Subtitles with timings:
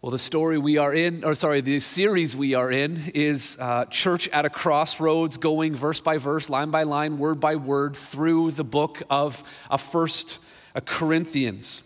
[0.00, 3.84] Well, the story we are in, or sorry, the series we are in is uh,
[3.86, 8.52] Church at a Crossroads, going verse by verse, line by line, word by word through
[8.52, 10.38] the book of uh, First
[10.76, 11.82] uh, Corinthians.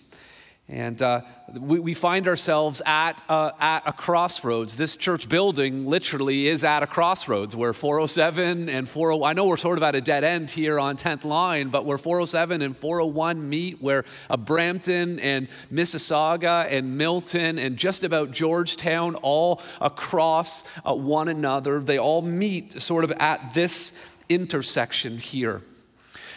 [0.69, 1.23] And uh,
[1.53, 4.77] we, we, find ourselves at, uh, at a crossroads.
[4.77, 9.25] This church building literally is at a crossroads where 407 and 40.
[9.25, 11.99] I know we're sort of at a dead end here on 10th line, but where
[11.99, 19.17] 407 and 401 meet, where uh, Brampton and Mississauga and Milton and just about Georgetown
[19.17, 23.93] all across uh, one another, they all meet sort of at this
[24.29, 25.61] intersection here.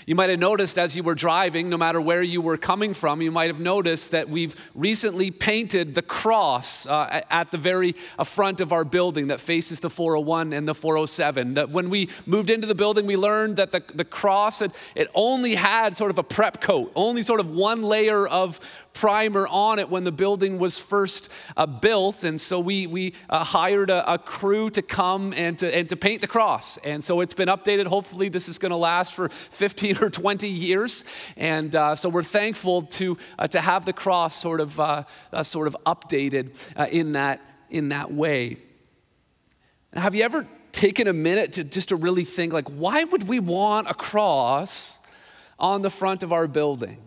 [0.05, 3.23] You might have noticed as you were driving, no matter where you were coming from,
[3.23, 8.23] you might have noticed that we've recently painted the cross uh, at the very uh,
[8.23, 11.55] front of our building that faces the 401 and the 407.
[11.55, 15.07] That when we moved into the building, we learned that the, the cross, it, it
[15.15, 18.59] only had sort of a prep coat, only sort of one layer of
[18.95, 22.23] primer on it when the building was first uh, built.
[22.23, 25.95] And so we, we uh, hired a, a, crew to come and to, and to
[25.95, 26.77] paint the cross.
[26.77, 27.85] And so it's been updated.
[27.85, 31.05] Hopefully, this is going to last for 15 or 20 years.
[31.37, 35.03] And uh, so we're thankful to, uh, to have the cross sort of, uh,
[35.43, 36.55] sort of updated
[36.89, 38.57] in, that, in that way.
[39.93, 43.39] Have you ever taken a minute to just to really think like why would we
[43.39, 44.99] want a cross
[45.57, 46.97] on the front of our building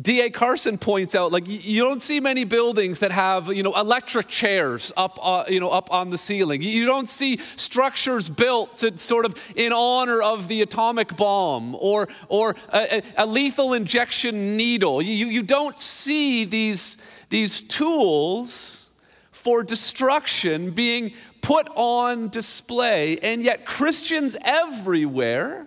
[0.00, 0.30] D.A.
[0.30, 4.90] Carson points out, like, you don't see many buildings that have, you know, electric chairs
[4.96, 6.62] up, uh, you know, up on the ceiling.
[6.62, 12.08] You don't see structures built to, sort of in honor of the atomic bomb or,
[12.28, 15.02] or a, a lethal injection needle.
[15.02, 16.96] You, you don't see these,
[17.28, 18.90] these tools
[19.30, 21.12] for destruction being
[21.42, 25.66] put on display, and yet Christians everywhere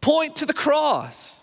[0.00, 1.39] point to the cross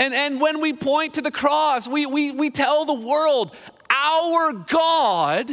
[0.00, 3.54] and, and when we point to the cross, we, we, we tell the world,
[3.90, 5.50] our God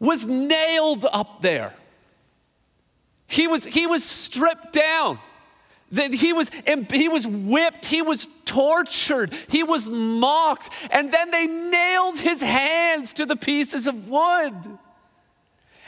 [0.00, 1.72] was nailed up there.
[3.28, 5.20] He was, he was stripped down.
[5.92, 6.50] He was,
[6.92, 13.14] he was whipped, he was tortured, he was mocked, and then they nailed his hands
[13.14, 14.78] to the pieces of wood.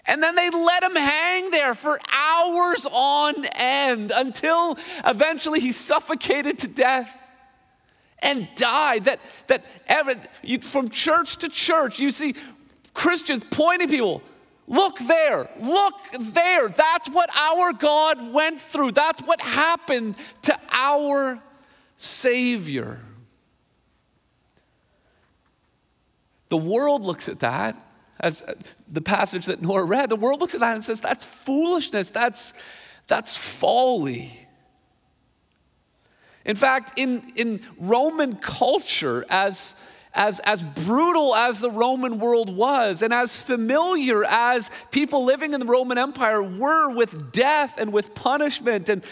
[0.07, 6.59] And then they let him hang there for hours on end until eventually he suffocated
[6.61, 7.21] to death
[8.21, 9.05] and died.
[9.05, 12.35] That, that ever, you, from church to church, you see
[12.95, 14.23] Christians pointing people,
[14.69, 16.69] look there, look there.
[16.69, 18.93] That's what our God went through.
[18.93, 21.41] That's what happened to our
[21.97, 23.01] Savior.
[26.49, 27.77] The world looks at that
[28.21, 28.55] as uh,
[28.91, 32.55] the passage that Nora read, the world looks at that and says, that's foolishness, that's,
[33.07, 34.47] that's folly.
[36.45, 39.75] In fact, in, in Roman culture, as,
[40.15, 45.61] as, as brutal as the Roman world was, and as familiar as people living in
[45.61, 49.05] the Roman Empire were with death and with punishment, and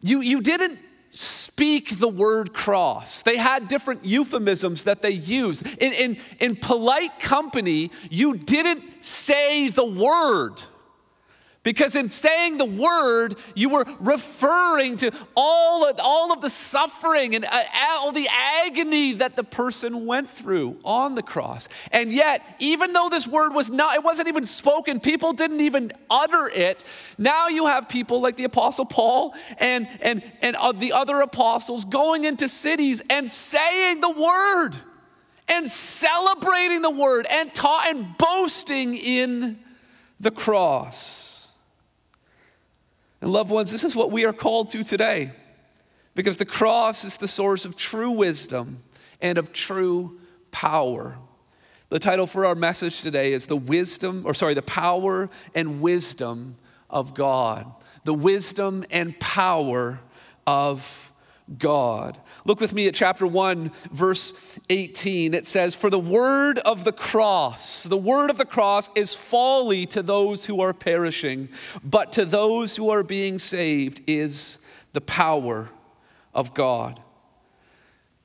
[0.00, 0.78] you, you didn't
[1.16, 3.22] speak the word cross.
[3.22, 5.66] They had different euphemisms that they used.
[5.78, 10.60] In, in, in polite company, you didn't say the word.
[11.64, 17.34] Because in saying the word, you were referring to all of, all of the suffering
[17.34, 17.62] and uh,
[17.96, 21.68] all the agony that the person went through on the cross.
[21.90, 25.90] And yet, even though this word was not, it wasn't even spoken, people didn't even
[26.10, 26.84] utter it.
[27.16, 32.24] Now you have people like the Apostle Paul and, and, and the other apostles going
[32.24, 34.72] into cities and saying the word
[35.48, 39.58] and celebrating the word and, ta- and boasting in
[40.20, 41.33] the cross.
[43.24, 45.32] And loved ones, this is what we are called to today
[46.14, 48.82] because the cross is the source of true wisdom
[49.18, 50.20] and of true
[50.50, 51.16] power.
[51.88, 56.56] The title for our message today is The Wisdom, or sorry, the Power and Wisdom
[56.90, 57.64] of God.
[58.04, 60.00] The Wisdom and Power
[60.46, 61.10] of
[61.56, 62.20] God.
[62.46, 65.32] Look with me at chapter 1, verse 18.
[65.32, 69.86] It says, For the word of the cross, the word of the cross is folly
[69.86, 71.48] to those who are perishing,
[71.82, 74.58] but to those who are being saved is
[74.92, 75.70] the power
[76.34, 77.00] of God.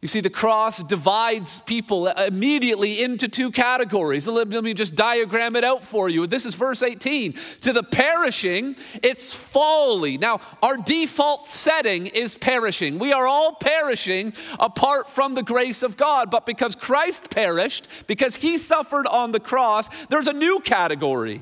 [0.01, 4.29] You see, the cross divides people immediately into two categories.
[4.29, 6.25] Let me just diagram it out for you.
[6.25, 7.33] This is verse 18.
[7.61, 10.17] To the perishing, it's folly.
[10.17, 12.97] Now, our default setting is perishing.
[12.97, 16.31] We are all perishing apart from the grace of God.
[16.31, 21.41] But because Christ perished, because he suffered on the cross, there's a new category.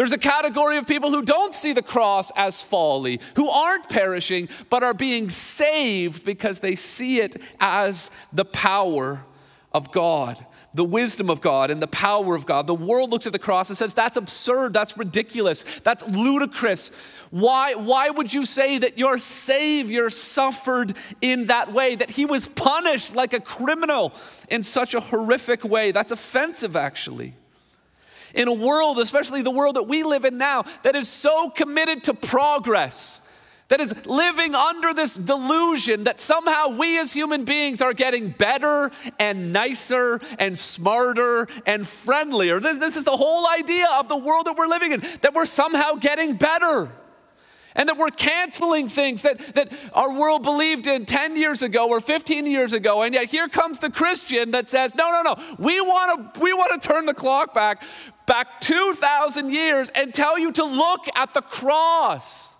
[0.00, 4.48] There's a category of people who don't see the cross as folly, who aren't perishing,
[4.70, 9.22] but are being saved because they see it as the power
[9.72, 10.42] of God,
[10.72, 12.66] the wisdom of God, and the power of God.
[12.66, 16.92] The world looks at the cross and says, That's absurd, that's ridiculous, that's ludicrous.
[17.28, 22.48] Why, why would you say that your Savior suffered in that way, that he was
[22.48, 24.14] punished like a criminal
[24.48, 25.92] in such a horrific way?
[25.92, 27.34] That's offensive, actually
[28.34, 32.04] in a world, especially the world that we live in now, that is so committed
[32.04, 33.22] to progress,
[33.68, 38.90] that is living under this delusion that somehow we as human beings are getting better
[39.18, 42.58] and nicer and smarter and friendlier.
[42.58, 45.46] This, this is the whole idea of the world that we're living in, that we're
[45.46, 46.90] somehow getting better
[47.74, 52.00] and that we're canceling things that, that our world believed in 10 years ago or
[52.00, 53.02] 15 years ago.
[53.02, 56.52] And yet here comes the Christian that says, no, no, no, we want to we
[56.52, 57.82] want to turn the clock back,
[58.26, 62.54] back 2,000 years and tell you to look at the cross.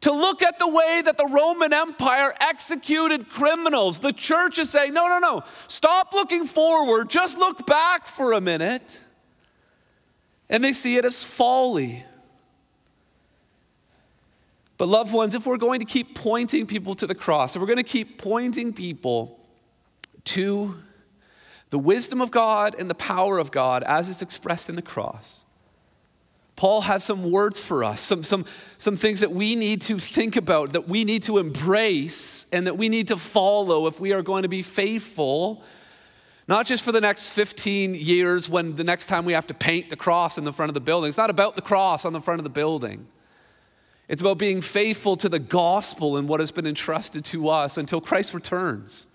[0.00, 4.00] To look at the way that the Roman Empire executed criminals.
[4.00, 8.40] The church is saying, no, no, no, stop looking forward, just look back for a
[8.40, 9.04] minute.
[10.50, 12.04] And they see it as folly.
[14.82, 17.68] But, loved ones, if we're going to keep pointing people to the cross, if we're
[17.68, 19.38] going to keep pointing people
[20.24, 20.76] to
[21.70, 25.44] the wisdom of God and the power of God as is expressed in the cross,
[26.56, 28.44] Paul has some words for us, some, some,
[28.76, 32.76] some things that we need to think about, that we need to embrace, and that
[32.76, 35.62] we need to follow if we are going to be faithful,
[36.48, 39.90] not just for the next 15 years when the next time we have to paint
[39.90, 41.08] the cross in the front of the building.
[41.08, 43.06] It's not about the cross on the front of the building.
[44.08, 48.00] It's about being faithful to the gospel and what has been entrusted to us until
[48.00, 49.06] Christ returns.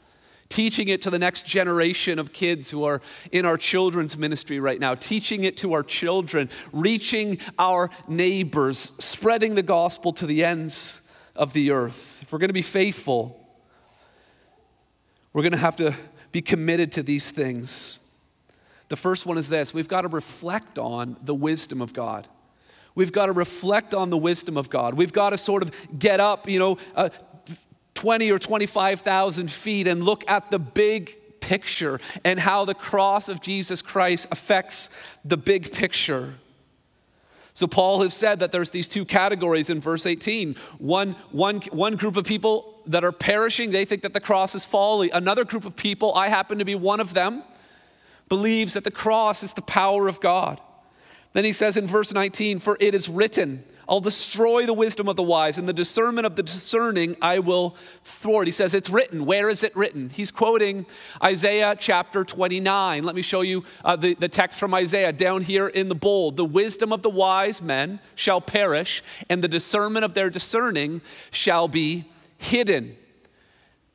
[0.50, 3.02] Teaching it to the next generation of kids who are
[3.34, 9.56] in our children's ministry right now, teaching it to our children, reaching our neighbors, spreading
[9.56, 11.02] the gospel to the ends
[11.36, 12.20] of the earth.
[12.24, 13.46] If we're going to be faithful,
[15.34, 15.94] we're going to have to
[16.32, 18.00] be committed to these things.
[18.88, 22.28] The first one is this we've got to reflect on the wisdom of God.
[22.98, 24.96] We've got to reflect on the wisdom of God.
[24.96, 27.10] We've got to sort of get up, you know, uh,
[27.94, 33.40] 20 or 25,000 feet and look at the big picture and how the cross of
[33.40, 34.90] Jesus Christ affects
[35.24, 36.34] the big picture.
[37.54, 40.56] So, Paul has said that there's these two categories in verse 18.
[40.80, 44.66] One, one, one group of people that are perishing, they think that the cross is
[44.66, 45.12] folly.
[45.12, 47.44] Another group of people, I happen to be one of them,
[48.28, 50.60] believes that the cross is the power of God.
[51.38, 55.18] Then he says in verse 19, For it is written, I'll destroy the wisdom of
[55.18, 58.48] the wise, and the discernment of the discerning I will thwart.
[58.48, 59.24] He says, It's written.
[59.24, 60.10] Where is it written?
[60.10, 60.88] He's quoting
[61.24, 63.04] Isaiah chapter 29.
[63.04, 66.38] Let me show you uh, the, the text from Isaiah down here in the bold.
[66.38, 71.68] The wisdom of the wise men shall perish, and the discernment of their discerning shall
[71.68, 72.06] be
[72.40, 72.98] hidden.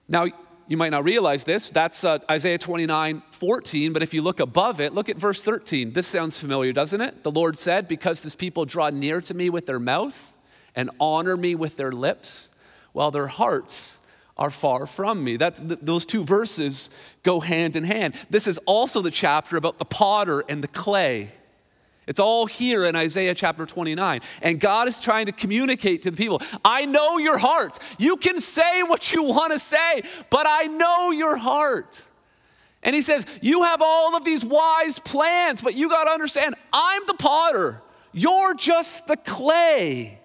[0.07, 0.27] Now,
[0.73, 1.71] you might not realize this.
[1.71, 3.93] That's uh, Isaiah 29 14.
[3.93, 5.93] But if you look above it, look at verse 13.
[5.93, 7.23] This sounds familiar, doesn't it?
[7.25, 10.35] The Lord said, Because this people draw near to me with their mouth
[10.75, 12.49] and honor me with their lips,
[12.93, 14.01] while their hearts
[14.39, 15.37] are far from me.
[15.37, 16.89] That, th- those two verses
[17.23, 18.15] go hand in hand.
[18.31, 21.33] This is also the chapter about the potter and the clay.
[22.07, 24.21] It's all here in Isaiah chapter 29.
[24.43, 27.79] And God is trying to communicate to the people I know your hearts.
[27.99, 32.07] You can say what you want to say, but I know your heart.
[32.83, 36.57] And he says, You have all of these wise plans, but you got to understand,
[36.73, 37.81] I'm the potter.
[38.13, 40.22] You're just the clay.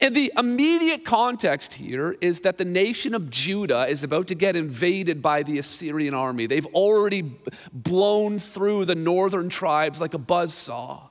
[0.00, 4.54] And the immediate context here is that the nation of Judah is about to get
[4.54, 6.46] invaded by the Assyrian army.
[6.46, 7.22] They've already
[7.72, 11.08] blown through the northern tribes like a buzz saw,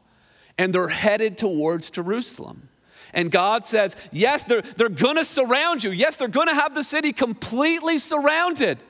[0.59, 2.69] and they're headed towards Jerusalem.
[3.11, 5.91] And God says, Yes, they're, they're gonna surround you.
[5.91, 8.83] Yes, they're gonna have the city completely surrounded.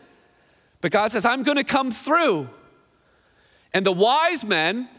[0.81, 2.49] But God says, I'm gonna come through.
[3.73, 4.89] And the wise men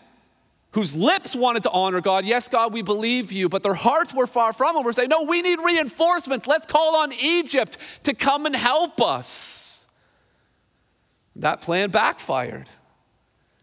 [0.77, 2.27] whose lips wanted to honor God.
[2.27, 4.85] Yes, God, we believe you, but their hearts were far from Him.
[4.85, 6.47] We're saying, no, we need reinforcements.
[6.47, 9.87] Let's call on Egypt to come and help us.
[11.35, 12.69] That plan backfired.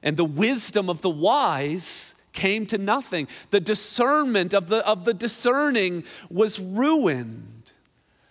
[0.01, 3.27] And the wisdom of the wise came to nothing.
[3.51, 7.73] The discernment of the, of the discerning was ruined.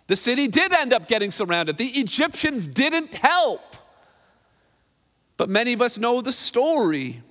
[0.09, 1.77] The city did end up getting surrounded.
[1.77, 3.77] The Egyptians didn't help.
[5.37, 7.23] But many of us know the story.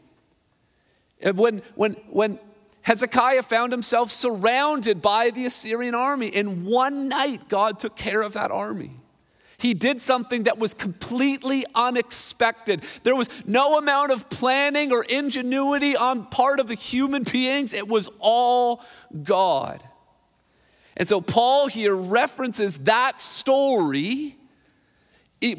[1.24, 2.40] When, when, when
[2.84, 8.34] Hezekiah found himself surrounded by the Assyrian army, in one night, God took care of
[8.34, 8.92] that army.
[9.58, 12.84] He did something that was completely unexpected.
[13.04, 17.88] There was no amount of planning or ingenuity on part of the human beings, it
[17.88, 18.84] was all
[19.22, 19.84] God.
[20.98, 24.36] And so Paul here references that story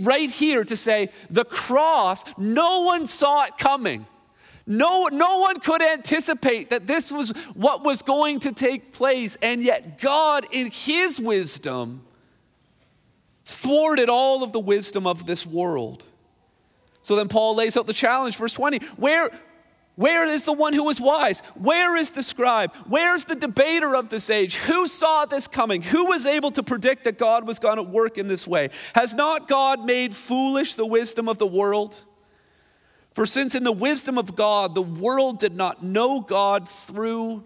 [0.01, 4.07] right here to say the cross, no one saw it coming.
[4.67, 9.37] No, no one could anticipate that this was what was going to take place.
[9.43, 12.03] And yet, God, in His wisdom,
[13.45, 16.05] thwarted all of the wisdom of this world.
[17.03, 18.79] So then Paul lays out the challenge, verse 20.
[18.97, 19.31] Where,
[19.97, 21.41] where is the one who was wise?
[21.57, 22.73] Where is the scribe?
[22.87, 24.55] Where's the debater of this age?
[24.55, 25.83] Who saw this coming?
[25.83, 28.71] Who was able to predict that God was going to work in this way?
[28.95, 31.99] Has not God made foolish the wisdom of the world?
[33.15, 37.45] For since in the wisdom of God, the world did not know God through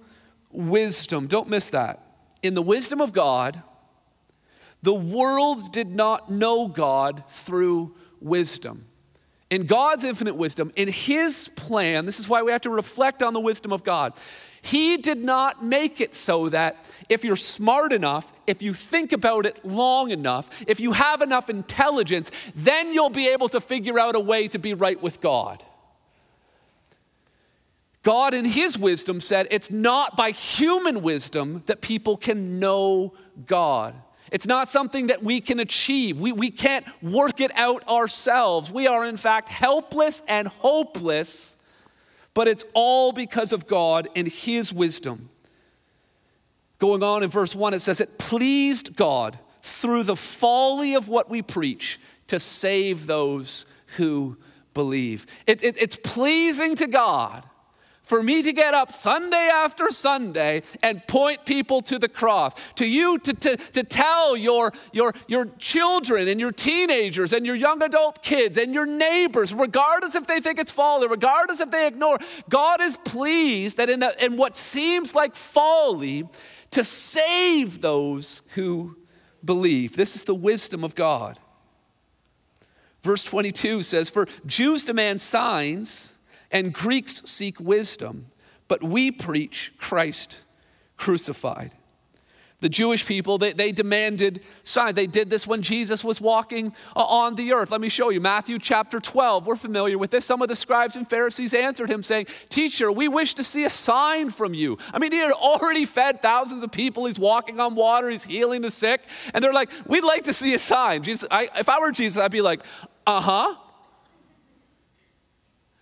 [0.51, 1.27] wisdom.
[1.27, 2.03] Don't miss that.
[2.43, 3.63] In the wisdom of God,
[4.83, 8.87] the world did not know God through wisdom.
[9.51, 13.33] In God's infinite wisdom, in His plan, this is why we have to reflect on
[13.33, 14.13] the wisdom of God.
[14.67, 19.47] He did not make it so that if you're smart enough, if you think about
[19.47, 24.17] it long enough, if you have enough intelligence, then you'll be able to figure out
[24.17, 25.63] a way to be right with God.
[28.03, 33.15] God, in His wisdom, said it's not by human wisdom that people can know
[33.47, 33.95] God.
[34.33, 36.19] It's not something that we can achieve.
[36.19, 38.73] We, we can't work it out ourselves.
[38.73, 41.56] We are, in fact, helpless and hopeless
[42.37, 45.31] but it's all because of God and His wisdom.
[46.79, 51.31] Going on in verse 1, it says, It pleased God through the folly of what
[51.31, 53.65] we preach to save those
[53.97, 54.37] who
[54.75, 55.25] believe.
[55.47, 57.43] It, it, it's pleasing to God
[58.07, 62.87] for me to get up Sunday after Sunday and point people to the cross, to
[62.87, 67.83] you to, to, to tell your, your, your children and your teenagers and your young
[67.83, 72.17] adult kids and your neighbors, regardless if they think it's folly, regardless if they ignore,
[72.49, 76.29] God is pleased that in, the, in what seems like folly,
[76.71, 78.97] to save those who
[79.45, 79.97] believe.
[79.97, 81.41] This is the wisdom of God.
[83.03, 86.16] Verse 22 says, For Jews demand signs
[86.51, 88.27] and Greeks seek wisdom,
[88.69, 90.45] but we preach Christ
[90.97, 91.73] crucified.
[92.61, 94.95] The Jewish people, they, they demanded signs.
[94.95, 97.71] They did this when Jesus was walking uh, on the earth.
[97.71, 98.19] Let me show you.
[98.19, 99.47] Matthew chapter 12.
[99.47, 100.25] We're familiar with this.
[100.25, 103.71] Some of the scribes and Pharisees answered him, saying, Teacher, we wish to see a
[103.71, 104.79] sign from you.
[104.95, 107.05] I mean, he had already fed thousands of people.
[107.05, 108.09] He's walking on water.
[108.09, 109.03] He's healing the sick.
[109.35, 111.03] And they're like, We'd like to see a sign.
[111.03, 112.63] Jesus, I, if I were Jesus, I'd be like,
[113.07, 113.55] Uh huh.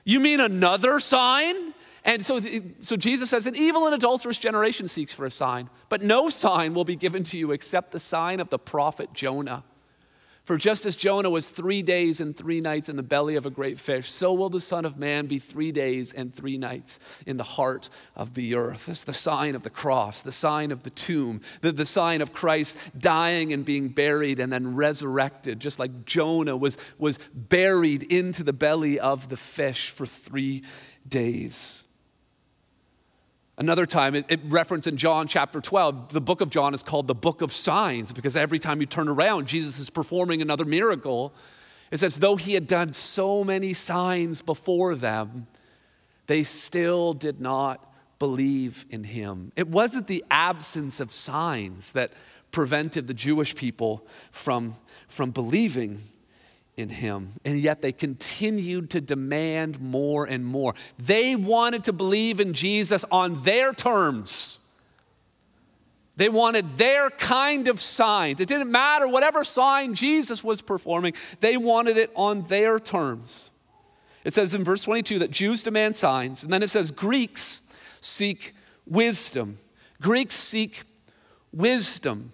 [0.04, 1.74] You mean another sign?
[2.04, 2.40] And so,
[2.80, 6.74] so Jesus says, An evil and adulterous generation seeks for a sign, but no sign
[6.74, 9.64] will be given to you except the sign of the prophet Jonah.
[10.44, 13.50] For just as Jonah was three days and three nights in the belly of a
[13.50, 17.38] great fish, so will the Son of Man be three days and three nights in
[17.38, 18.90] the heart of the earth.
[18.90, 22.34] Is the sign of the cross, the sign of the tomb, the, the sign of
[22.34, 28.44] Christ dying and being buried and then resurrected, just like Jonah was, was buried into
[28.44, 30.62] the belly of the fish for three
[31.08, 31.86] days.
[33.56, 37.06] Another time, it, it referenced in John chapter 12, the book of John is called
[37.06, 41.32] the book of signs because every time you turn around, Jesus is performing another miracle.
[41.92, 45.46] It says, though he had done so many signs before them,
[46.26, 49.52] they still did not believe in him.
[49.54, 52.12] It wasn't the absence of signs that
[52.50, 54.74] prevented the Jewish people from,
[55.06, 56.02] from believing
[56.76, 57.34] in him.
[57.44, 60.74] And yet they continued to demand more and more.
[60.98, 64.60] They wanted to believe in Jesus on their terms.
[66.16, 68.40] They wanted their kind of signs.
[68.40, 73.52] It didn't matter whatever sign Jesus was performing, they wanted it on their terms.
[74.24, 77.62] It says in verse 22 that Jews demand signs, and then it says Greeks
[78.00, 78.54] seek
[78.86, 79.58] wisdom.
[80.00, 80.84] Greeks seek
[81.52, 82.32] wisdom.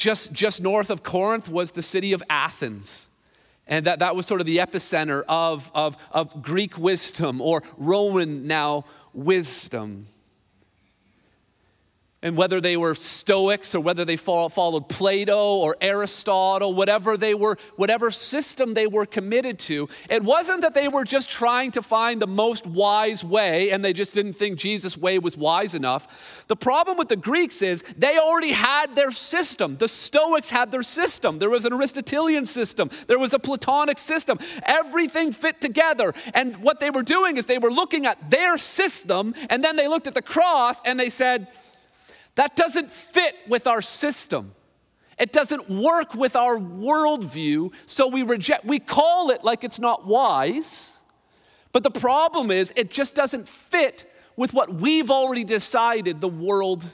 [0.00, 3.10] Just, just north of Corinth was the city of Athens.
[3.66, 8.46] And that, that was sort of the epicenter of, of, of Greek wisdom or Roman
[8.46, 10.06] now wisdom.
[12.22, 17.56] And whether they were Stoics or whether they followed Plato or Aristotle, whatever they were,
[17.76, 22.20] whatever system they were committed to, it wasn't that they were just trying to find
[22.20, 26.44] the most wise way and they just didn't think Jesus' way was wise enough.
[26.48, 29.78] The problem with the Greeks is they already had their system.
[29.78, 31.38] The Stoics had their system.
[31.38, 34.38] There was an Aristotelian system, there was a Platonic system.
[34.64, 36.12] Everything fit together.
[36.34, 39.88] And what they were doing is they were looking at their system and then they
[39.88, 41.48] looked at the cross and they said,
[42.34, 44.54] that doesn't fit with our system.
[45.20, 50.06] it doesn't work with our worldview, so we reject, we call it like it's not
[50.06, 50.98] wise.
[51.72, 56.86] But the problem is, it just doesn't fit with what we've already decided the world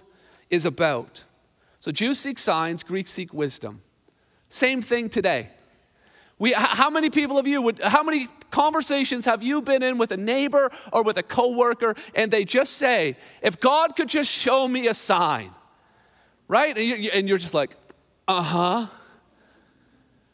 [0.51, 1.23] is about.
[1.79, 3.81] So Jews seek signs, Greeks seek wisdom.
[4.49, 5.51] Same thing today.
[6.39, 10.13] We, how many people of you would, how many conversations have you been in with
[10.13, 14.67] a neighbor or with a coworker and they just say, if God could just show
[14.67, 15.51] me a sign,
[16.49, 16.77] right?
[16.77, 17.77] And you're just like,
[18.29, 18.87] uh huh.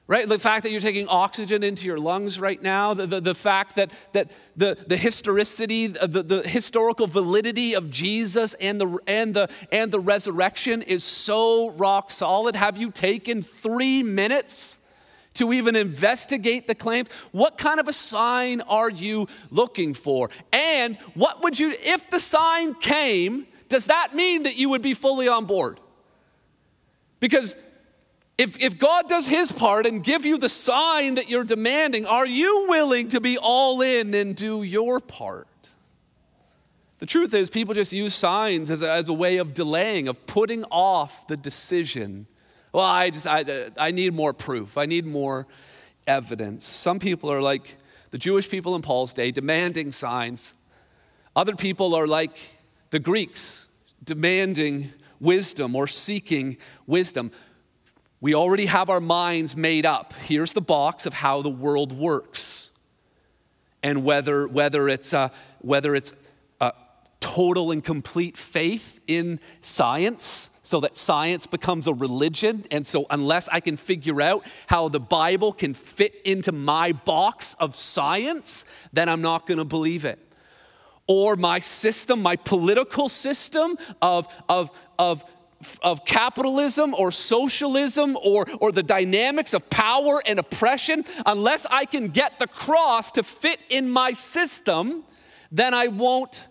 [0.09, 0.28] Right?
[0.28, 3.76] The fact that you're taking oxygen into your lungs right now, the, the, the fact
[3.76, 9.49] that, that the, the historicity, the, the historical validity of Jesus and the, and, the,
[9.71, 12.57] and the resurrection is so rock solid.
[12.57, 14.76] Have you taken three minutes?
[15.35, 17.09] To even investigate the claims?
[17.31, 20.31] What kind of a sign are you looking for?
[20.53, 24.95] And what would you, if the sign came, does that mean that you would be
[24.95, 25.81] fully on board?
[27.21, 27.57] Because
[28.37, 32.27] if, if God does his part and give you the sign that you're demanding, are
[32.27, 35.47] you willing to be all in and do your part?
[36.99, 40.25] The truth is, people just use signs as a, as a way of delaying, of
[40.27, 42.27] putting off the decision
[42.73, 44.79] well, I just, I, I need more proof.
[44.79, 45.47] I need more
[46.07, 46.64] evidence.
[46.64, 47.76] Some people are like
[48.11, 50.55] the Jewish people in Paul's day, demanding signs.
[51.37, 52.37] Other people are like
[52.91, 53.69] the Greeks,
[54.02, 57.31] demanding wisdom or seeking wisdom.
[58.21, 60.14] We already have our minds made up.
[60.14, 62.71] Here's the box of how the world works.
[63.83, 66.12] And whether, whether it's, a, whether it's
[67.23, 72.64] total and complete faith in science so that science becomes a religion.
[72.71, 77.54] And so, unless I can figure out how the Bible can fit into my box
[77.59, 80.21] of science, then I'm not going to believe it.
[81.09, 85.25] Or my system, my political system of, of, of,
[85.83, 92.09] of capitalism or socialism or, or the dynamics of power and oppression, unless I can
[92.09, 95.02] get the cross to fit in my system,
[95.50, 96.49] then I won't,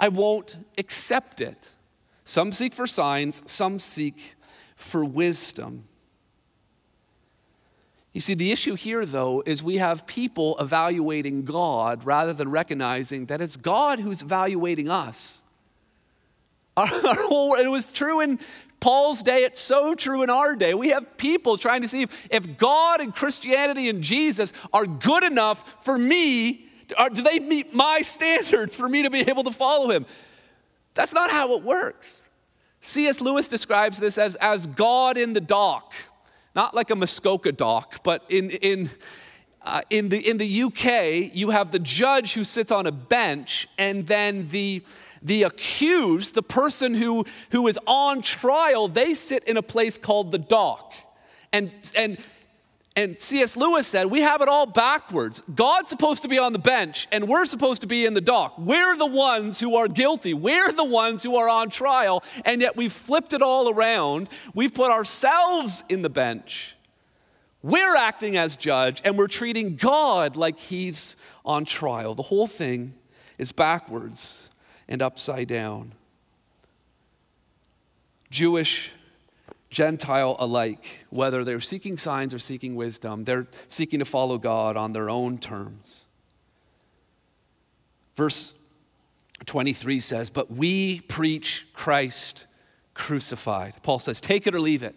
[0.00, 1.72] I won't accept it.
[2.24, 4.36] Some seek for signs, some seek
[4.76, 5.84] for wisdom.
[8.12, 13.26] You see, the issue here, though, is we have people evaluating God rather than recognizing
[13.26, 15.42] that it's God who's evaluating us.
[16.76, 18.38] Our, whole, it was true in
[18.80, 20.74] Paul's day, it's so true in our day.
[20.74, 25.22] We have people trying to see if, if God and Christianity and Jesus are good
[25.22, 26.66] enough for me.
[27.14, 30.04] Do they meet my standards for me to be able to follow him?
[30.94, 32.26] That's not how it works.
[32.80, 33.20] C.S.
[33.20, 35.94] Lewis describes this as, as God in the dock,
[36.54, 38.90] not like a Muskoka dock, but in, in,
[39.62, 43.68] uh, in, the, in the UK, you have the judge who sits on a bench,
[43.78, 44.82] and then the,
[45.22, 50.32] the accused, the person who, who is on trial, they sit in a place called
[50.32, 50.92] the dock.
[51.52, 52.18] And, and
[52.94, 53.56] and C.S.
[53.56, 55.42] Lewis said, We have it all backwards.
[55.54, 58.58] God's supposed to be on the bench, and we're supposed to be in the dock.
[58.58, 60.34] We're the ones who are guilty.
[60.34, 64.28] We're the ones who are on trial, and yet we've flipped it all around.
[64.54, 66.76] We've put ourselves in the bench.
[67.62, 72.14] We're acting as judge, and we're treating God like he's on trial.
[72.14, 72.94] The whole thing
[73.38, 74.50] is backwards
[74.88, 75.92] and upside down.
[78.30, 78.92] Jewish
[79.72, 84.92] Gentile alike, whether they're seeking signs or seeking wisdom, they're seeking to follow God on
[84.92, 86.06] their own terms.
[88.14, 88.52] Verse
[89.46, 92.48] 23 says, But we preach Christ
[92.92, 93.82] crucified.
[93.82, 94.94] Paul says, Take it or leave it.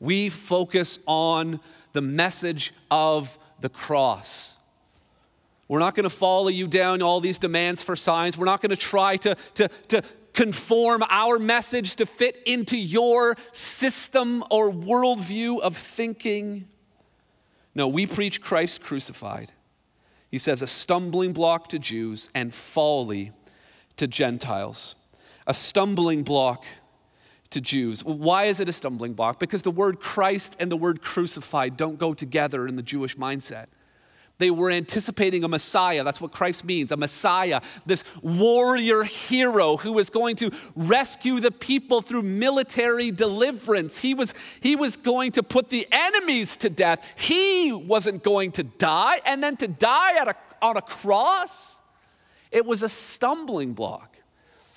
[0.00, 1.60] We focus on
[1.92, 4.56] the message of the cross.
[5.68, 8.38] We're not going to follow you down all these demands for signs.
[8.38, 10.02] We're not going to try to, to, to
[10.34, 16.68] conform our message to fit into your system or worldview of thinking.
[17.74, 19.52] No, we preach Christ crucified.
[20.30, 23.32] He says, a stumbling block to Jews and folly
[23.96, 24.96] to Gentiles.
[25.46, 26.64] A stumbling block
[27.50, 28.02] to Jews.
[28.02, 29.38] Why is it a stumbling block?
[29.38, 33.66] Because the word Christ and the word crucified don't go together in the Jewish mindset.
[34.38, 36.02] They were anticipating a Messiah.
[36.02, 41.52] That's what Christ means a Messiah, this warrior hero who was going to rescue the
[41.52, 44.00] people through military deliverance.
[44.00, 47.06] He was, he was going to put the enemies to death.
[47.16, 51.80] He wasn't going to die, and then to die a, on a cross,
[52.50, 54.16] it was a stumbling block.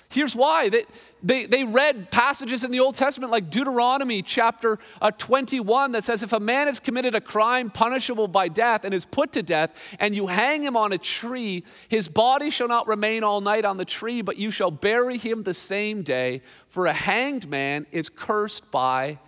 [0.08, 0.68] Here's why.
[0.68, 0.84] They,
[1.22, 6.22] they, they read passages in the Old Testament like Deuteronomy chapter uh, 21 that says,
[6.22, 9.74] If a man has committed a crime punishable by death and is put to death,
[9.98, 13.76] and you hang him on a tree, his body shall not remain all night on
[13.76, 18.08] the tree, but you shall bury him the same day, for a hanged man is
[18.08, 19.18] cursed by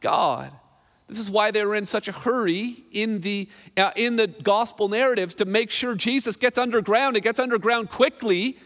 [0.00, 0.52] God.
[1.08, 4.88] This is why they were in such a hurry in the, uh, in the gospel
[4.88, 7.16] narratives to make sure Jesus gets underground.
[7.16, 8.56] It gets underground quickly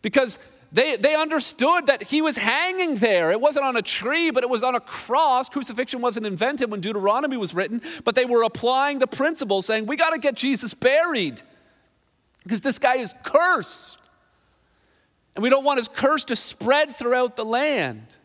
[0.00, 0.38] because
[0.72, 3.30] they, they understood that he was hanging there.
[3.30, 5.50] It wasn't on a tree, but it was on a cross.
[5.50, 9.96] Crucifixion wasn't invented when Deuteronomy was written, but they were applying the principle, saying, We
[9.96, 11.42] got to get Jesus buried
[12.42, 13.98] because this guy is cursed.
[15.34, 18.16] And we don't want his curse to spread throughout the land.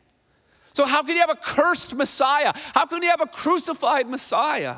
[0.72, 2.54] So, how can you have a cursed Messiah?
[2.74, 4.76] How can you have a crucified Messiah?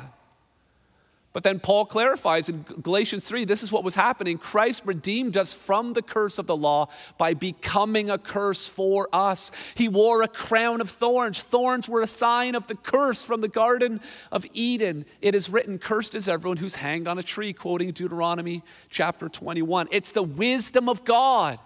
[1.32, 4.36] But then Paul clarifies in Galatians 3 this is what was happening.
[4.36, 6.88] Christ redeemed us from the curse of the law
[7.18, 9.52] by becoming a curse for us.
[9.76, 11.40] He wore a crown of thorns.
[11.40, 14.00] Thorns were a sign of the curse from the Garden
[14.32, 15.06] of Eden.
[15.22, 19.86] It is written, Cursed is everyone who's hanged on a tree, quoting Deuteronomy chapter 21.
[19.92, 21.60] It's the wisdom of God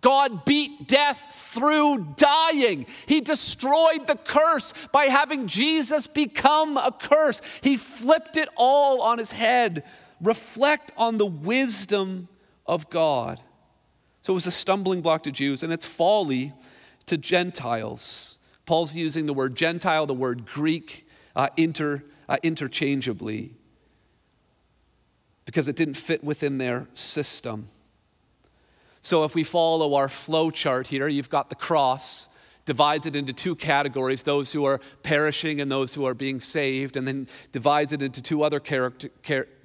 [0.00, 2.86] God beat death through dying.
[3.06, 7.42] He destroyed the curse by having Jesus become a curse.
[7.62, 9.82] He flipped it all on his head.
[10.20, 12.28] Reflect on the wisdom
[12.66, 13.40] of God.
[14.22, 16.52] So it was a stumbling block to Jews, and it's folly
[17.06, 18.38] to Gentiles.
[18.66, 23.54] Paul's using the word Gentile, the word Greek, uh, inter, uh, interchangeably
[25.44, 27.68] because it didn't fit within their system.
[29.02, 32.28] So if we follow our flow chart here, you've got the cross,
[32.64, 36.96] divides it into two categories those who are perishing and those who are being saved,
[36.96, 39.08] and then divides it into two other character,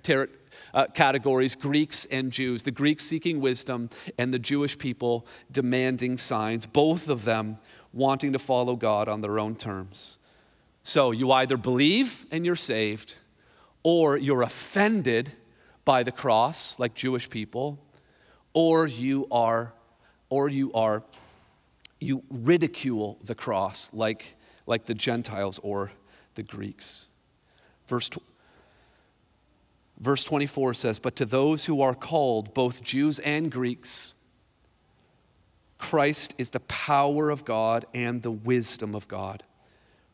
[0.03, 0.29] ter-
[0.73, 2.63] uh, categories Greeks and Jews.
[2.63, 7.57] The Greeks seeking wisdom, and the Jewish people demanding signs, both of them
[7.91, 10.17] wanting to follow God on their own terms.
[10.83, 13.17] So you either believe and you're saved,
[13.83, 15.33] or you're offended
[15.85, 17.79] by the cross, like Jewish people,
[18.53, 19.73] or you are,
[20.29, 21.03] or you are,
[21.99, 24.35] you ridicule the cross like,
[24.65, 25.91] like the Gentiles or
[26.35, 27.07] the Greeks.
[27.87, 28.09] Verse,
[29.99, 34.15] verse 24 says, But to those who are called, both Jews and Greeks,
[35.77, 39.43] Christ is the power of God and the wisdom of God.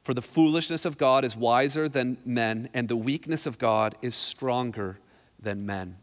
[0.01, 4.15] For the foolishness of God is wiser than men, and the weakness of God is
[4.15, 4.97] stronger
[5.39, 5.97] than men.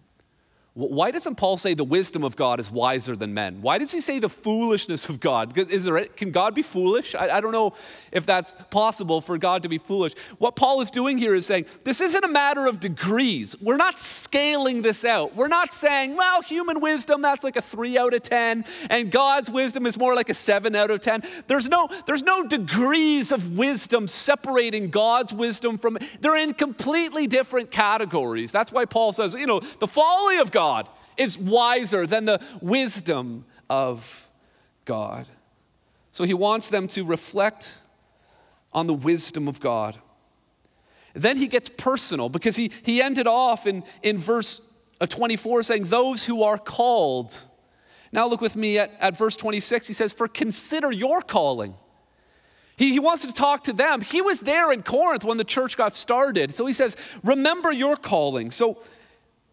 [0.79, 3.63] Why doesn't Paul say the wisdom of God is wiser than men?
[3.63, 5.57] Why does he say the foolishness of God?
[5.57, 7.15] Is there, can God be foolish?
[7.15, 7.73] I, I, don't know
[8.13, 10.13] if that's possible for God to be foolish.
[10.37, 13.57] What Paul is doing here is saying this isn't a matter of degrees.
[13.59, 15.35] We're not scaling this out.
[15.35, 19.51] We're not saying, well, human wisdom, that's like a three out of 10, and God's
[19.51, 21.23] wisdom is more like a seven out of 10.
[21.47, 27.71] There's no, there's no degrees of wisdom separating God's wisdom from, they're in completely different
[27.71, 28.53] categories.
[28.53, 32.41] That's why Paul says, you know, the folly of God God is wiser than the
[32.61, 34.29] wisdom of
[34.85, 35.27] God.
[36.11, 37.79] So he wants them to reflect
[38.73, 39.97] on the wisdom of God.
[41.15, 44.61] Then he gets personal because he, he ended off in, in verse
[45.01, 47.39] uh, 24 saying, Those who are called.
[48.13, 49.87] Now look with me at, at verse 26.
[49.87, 51.75] He says, For consider your calling.
[52.77, 54.01] He, he wants to talk to them.
[54.03, 56.53] He was there in Corinth when the church got started.
[56.53, 58.51] So he says, Remember your calling.
[58.51, 58.83] So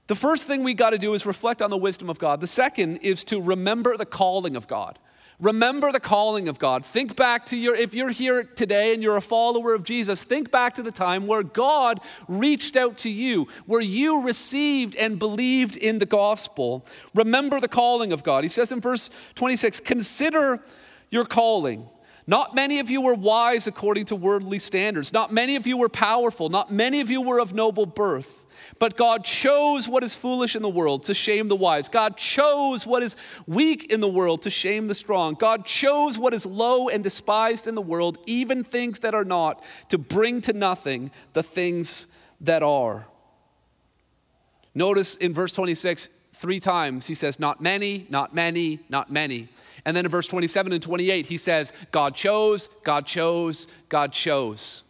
[0.08, 2.42] the first thing we got to do is reflect on the wisdom of God.
[2.42, 5.00] The second is to remember the calling of God.
[5.40, 6.86] Remember the calling of God.
[6.86, 10.52] Think back to your, if you're here today and you're a follower of Jesus, think
[10.52, 15.76] back to the time where God reached out to you, where you received and believed
[15.76, 16.86] in the gospel.
[17.16, 18.44] Remember the calling of God.
[18.44, 20.64] He says in verse 26 Consider
[21.10, 21.90] your calling.
[22.26, 25.12] Not many of you were wise according to worldly standards.
[25.12, 26.50] Not many of you were powerful.
[26.50, 28.46] Not many of you were of noble birth.
[28.80, 31.90] But God chose what is foolish in the world to shame the wise.
[31.90, 35.34] God chose what is weak in the world to shame the strong.
[35.34, 39.64] God chose what is low and despised in the world, even things that are not,
[39.90, 42.08] to bring to nothing the things
[42.42, 43.06] that are.
[44.74, 49.50] Notice in verse 26, three times he says, Not many, not many, not many.
[49.86, 54.84] And then in verse 27 and 28, he says, God chose, God chose, God chose.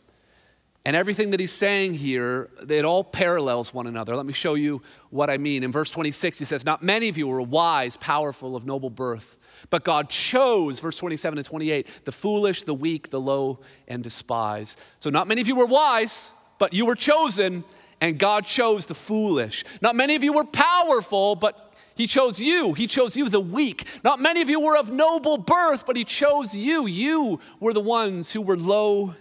[0.86, 4.18] And everything that he's saying here, it all parallels one another.
[4.18, 5.64] Let me show you what I mean.
[5.64, 9.38] In verse 26, he says, Not many of you were wise, powerful, of noble birth,
[9.70, 14.78] but God chose, verse 27 and 28, the foolish, the weak, the low, and despised.
[15.00, 17.64] So, not many of you were wise, but you were chosen,
[18.02, 19.64] and God chose the foolish.
[19.82, 22.74] Not many of you were powerful, but he chose you.
[22.74, 23.88] He chose you, the weak.
[24.04, 26.88] Not many of you were of noble birth, but He chose you.
[26.88, 29.14] You were the ones who were low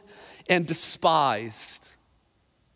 [0.48, 1.94] and despised.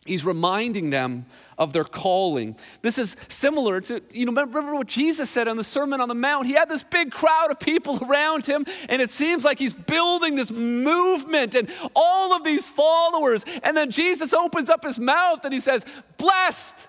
[0.05, 1.25] He's reminding them
[1.57, 2.55] of their calling.
[2.81, 6.15] This is similar to, you know, remember what Jesus said on the Sermon on the
[6.15, 6.47] Mount?
[6.47, 10.35] He had this big crowd of people around him, and it seems like he's building
[10.35, 13.45] this movement and all of these followers.
[13.63, 15.85] And then Jesus opens up his mouth and he says,
[16.17, 16.87] Blessed.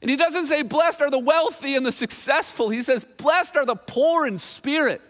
[0.00, 2.68] And he doesn't say, Blessed are the wealthy and the successful.
[2.70, 5.02] He says, Blessed are the poor in spirit.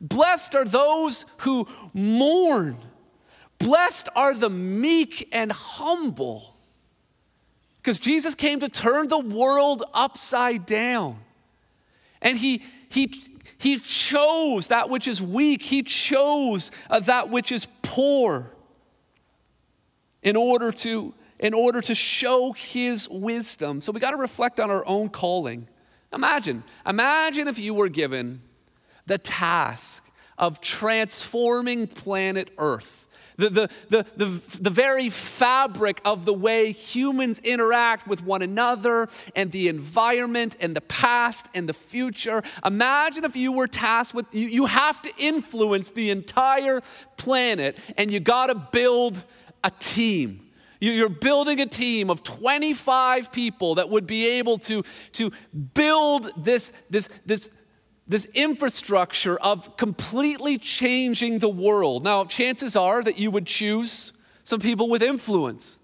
[0.00, 2.76] Blessed are those who mourn.
[3.58, 6.54] Blessed are the meek and humble.
[7.76, 11.18] Because Jesus came to turn the world upside down.
[12.20, 13.14] And he, he,
[13.58, 18.50] he chose that which is weak, he chose uh, that which is poor
[20.22, 23.80] in order to in order to show his wisdom.
[23.80, 25.68] So we got to reflect on our own calling.
[26.12, 28.40] Imagine, imagine if you were given
[29.06, 33.04] the task of transforming planet Earth
[33.36, 39.08] the, the, the, the, the very fabric of the way humans interact with one another
[39.34, 42.42] and the environment and the past and the future.
[42.64, 46.80] Imagine if you were tasked with, you, you have to influence the entire
[47.16, 49.24] planet and you got to build
[49.64, 50.43] a team.
[50.92, 55.32] You're building a team of 25 people that would be able to, to
[55.74, 57.50] build this, this, this
[58.06, 62.04] this infrastructure of completely changing the world.
[62.04, 65.78] Now, chances are that you would choose some people with influence.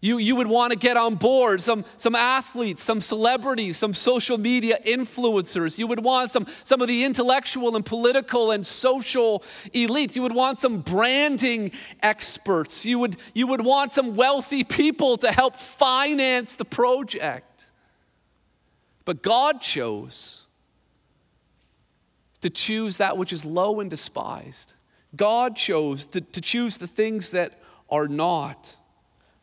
[0.00, 4.38] You, you would want to get on board some, some athletes, some celebrities, some social
[4.38, 5.76] media influencers.
[5.76, 9.42] You would want some, some of the intellectual and political and social
[9.74, 10.14] elites.
[10.14, 12.86] You would want some branding experts.
[12.86, 17.72] You would, you would want some wealthy people to help finance the project.
[19.04, 20.46] But God chose
[22.40, 24.74] to choose that which is low and despised.
[25.16, 27.58] God chose to, to choose the things that
[27.90, 28.76] are not.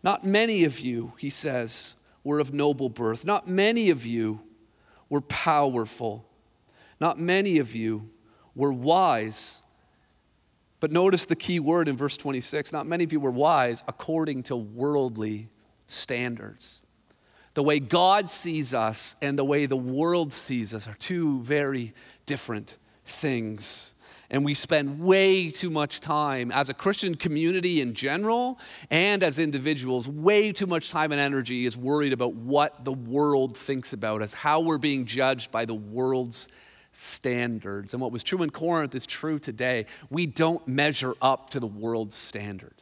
[0.05, 3.25] Not many of you, he says, were of noble birth.
[3.25, 4.39] Not many of you
[5.09, 6.29] were powerful.
[7.01, 8.11] Not many of you
[8.53, 9.63] were wise.
[10.79, 14.43] But notice the key word in verse 26 not many of you were wise according
[14.43, 15.49] to worldly
[15.87, 16.83] standards.
[17.55, 21.95] The way God sees us and the way the world sees us are two very
[22.27, 23.94] different things.
[24.29, 28.59] And we spend way too much time as a Christian community in general
[28.89, 33.55] and as individuals, way too much time and energy is worried about what the world
[33.55, 36.47] thinks about us, how we're being judged by the world's
[36.91, 37.93] standards.
[37.93, 39.85] And what was true in Corinth is true today.
[40.09, 42.73] We don't measure up to the world's standard.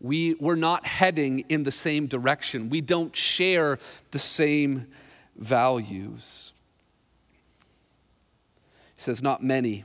[0.00, 2.70] We, we're not heading in the same direction.
[2.70, 3.78] We don't share
[4.12, 4.86] the same
[5.36, 6.54] values.
[8.96, 9.84] He says, Not many.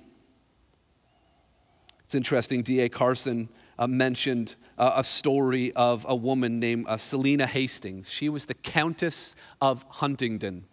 [2.13, 2.89] It's interesting, D.A.
[2.89, 3.49] Carson
[3.79, 8.13] uh, mentioned uh, a story of a woman named uh, Selina Hastings.
[8.13, 10.65] She was the Countess of Huntingdon.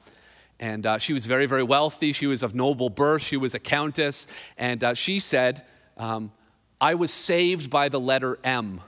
[0.59, 2.13] And uh, she was very, very wealthy.
[2.13, 3.23] She was of noble birth.
[3.23, 4.27] She was a countess.
[4.59, 5.65] And uh, she said,
[5.97, 6.31] um,
[6.79, 8.83] I was saved by the letter M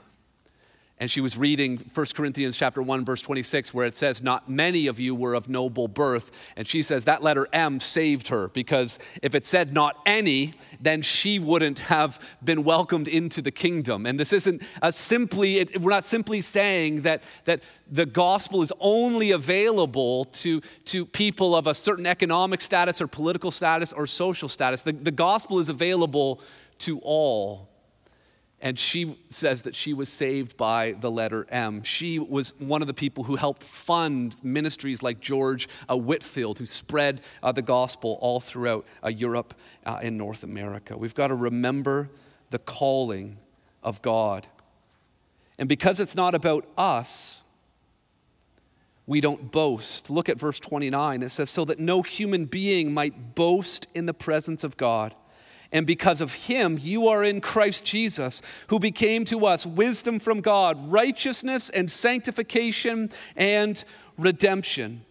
[0.99, 4.87] and she was reading 1 Corinthians chapter 1 verse 26 where it says not many
[4.87, 6.31] of you were of noble birth.
[6.55, 11.01] And she says that letter M saved her because if it said not any then
[11.01, 14.05] she wouldn't have been welcomed into the kingdom.
[14.05, 18.71] And this isn't a simply it, we're not simply saying that that the gospel is
[18.79, 24.47] only available to, to people of a certain economic status or political status or social
[24.47, 24.83] status.
[24.83, 26.39] The, the gospel is available
[26.79, 27.72] to all
[28.63, 31.83] and she says that she was saved by the letter M.
[31.83, 36.65] She was one of the people who helped fund ministries like George uh, Whitefield, who
[36.65, 39.53] spread uh, the gospel all throughout uh, Europe
[39.85, 40.97] uh, and North America.
[40.97, 42.09] We've got to remember
[42.51, 43.37] the calling
[43.83, 44.47] of God.
[45.57, 47.43] And because it's not about us,
[49.05, 50.09] we don't boast.
[50.09, 51.21] Look at verse 29.
[51.21, 55.13] It says, So that no human being might boast in the presence of God.
[55.73, 60.39] And because of him, you are in Christ Jesus, who became to us wisdom from
[60.39, 63.83] God, righteousness and sanctification and
[64.17, 65.03] redemption.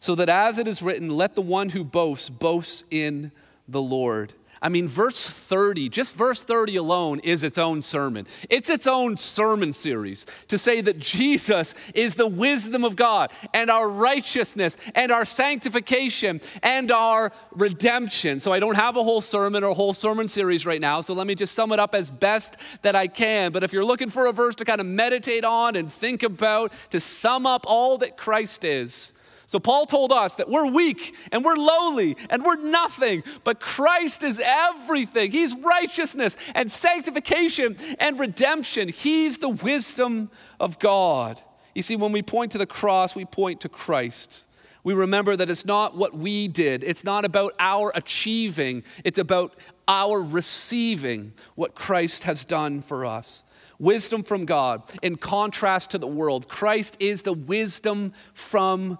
[0.00, 3.32] So that as it is written, let the one who boasts boast in
[3.68, 4.32] the Lord.
[4.60, 8.26] I mean, verse 30, just verse 30 alone is its own sermon.
[8.50, 13.70] It's its own sermon series to say that Jesus is the wisdom of God and
[13.70, 18.40] our righteousness and our sanctification and our redemption.
[18.40, 21.26] So I don't have a whole sermon or whole sermon series right now, so let
[21.26, 23.52] me just sum it up as best that I can.
[23.52, 26.72] But if you're looking for a verse to kind of meditate on and think about,
[26.90, 29.14] to sum up all that Christ is,
[29.48, 34.22] so Paul told us that we're weak and we're lowly and we're nothing, but Christ
[34.22, 35.30] is everything.
[35.30, 38.88] He's righteousness and sanctification and redemption.
[38.88, 40.30] He's the wisdom
[40.60, 41.40] of God.
[41.74, 44.44] You see, when we point to the cross, we point to Christ.
[44.84, 49.54] We remember that it's not what we did, it's not about our achieving, it's about
[49.88, 53.44] our receiving what Christ has done for us.
[53.78, 56.48] Wisdom from God, in contrast to the world.
[56.48, 58.98] Christ is the wisdom from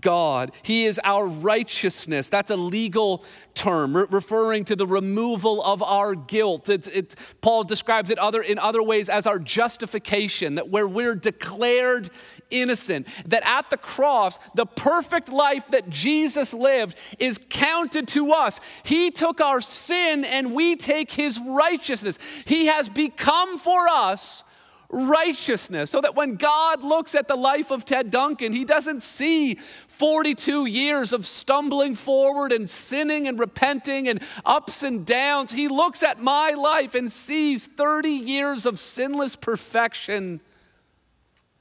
[0.00, 0.52] God.
[0.62, 2.28] He is our righteousness.
[2.28, 3.24] That's a legal
[3.54, 6.68] term re- referring to the removal of our guilt.
[6.68, 11.14] It's, it's, Paul describes it other, in other ways as our justification, that where we're
[11.14, 12.10] declared
[12.50, 18.60] innocent, that at the cross, the perfect life that Jesus lived is counted to us.
[18.84, 22.18] He took our sin and we take his righteousness.
[22.46, 24.44] He has become for us
[24.90, 25.90] righteousness.
[25.90, 29.56] So that when God looks at the life of Ted Duncan, he doesn't see
[29.88, 35.52] 42 years of stumbling forward and sinning and repenting and ups and downs.
[35.52, 40.40] He looks at my life and sees 30 years of sinless perfection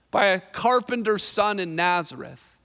[0.09, 2.57] by a carpenter's son in Nazareth.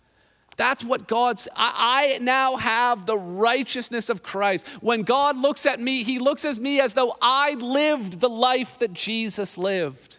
[0.57, 4.69] That's what God's, I, I, now have the righteousness of Christ.
[4.81, 8.79] When God looks at me, He looks at me as though I lived the life
[8.79, 10.19] that Jesus lived.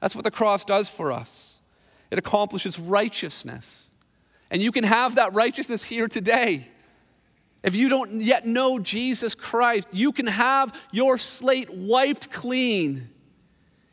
[0.00, 1.60] That's what the cross does for us.
[2.10, 3.90] It accomplishes righteousness.
[4.50, 6.68] And you can have that righteousness here today.
[7.62, 13.10] If you don't yet know Jesus Christ, you can have your slate wiped clean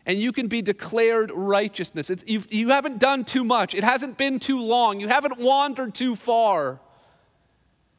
[0.05, 2.09] and you can be declared righteousness.
[2.09, 5.39] It's, you've, you have not done too much, it hasn't been too long, you haven't
[5.39, 6.79] wandered too far.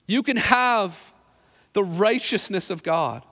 [0.06, 1.12] You can have
[1.72, 3.24] the righteousness of God.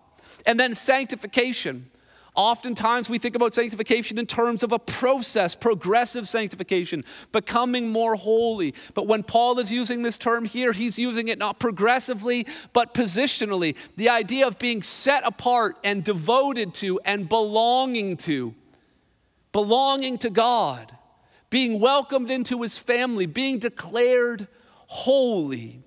[0.45, 1.89] And then sanctification.
[2.35, 8.75] Oftentimes, we think about sanctification in terms of a process, progressive sanctification, becoming more holy.
[8.95, 13.77] But when Paul is using this term here, he's using it not progressively, but positionally.
[13.97, 18.55] The idea of being set apart and devoted to and belonging to.
[19.53, 20.91] Belonging to God,
[21.51, 24.49] being welcomed into his family, being declared
[24.89, 25.85] holy.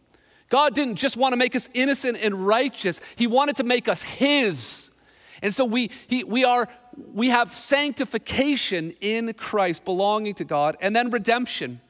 [0.50, 4.02] God didn't just want to make us innocent and righteous, He wanted to make us
[4.02, 4.92] His.
[5.42, 6.68] And so we, he, we, are,
[7.14, 11.82] we have sanctification in Christ, belonging to God, and then redemption,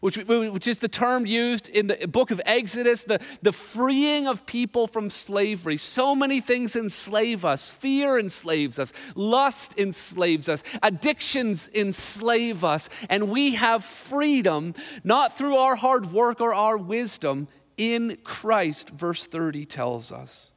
[0.00, 4.44] which, which is the term used in the book of Exodus, the, the freeing of
[4.46, 5.76] people from slavery.
[5.76, 7.70] So many things enslave us.
[7.70, 15.56] Fear enslaves us, lust enslaves us, addictions enslave us, and we have freedom not through
[15.56, 20.51] our hard work or our wisdom in Christ, verse 30 tells us.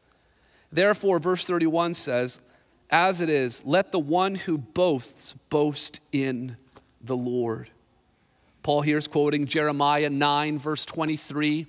[0.72, 2.40] Therefore, verse 31 says,
[2.90, 6.58] As it is, let the one who boasts boast in
[7.02, 7.70] the Lord.
[8.64, 11.68] Paul here is quoting Jeremiah 9, verse 23.